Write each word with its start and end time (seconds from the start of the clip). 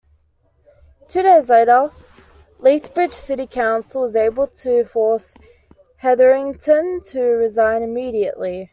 Two 1.09 1.21
days 1.21 1.47
later, 1.49 1.91
Lethbridge 2.57 3.13
City 3.13 3.45
Council 3.45 4.01
was 4.01 4.15
able 4.15 4.47
to 4.47 4.83
force 4.85 5.31
Heatherington 6.01 7.07
to 7.11 7.21
resign 7.21 7.83
immediately. 7.83 8.69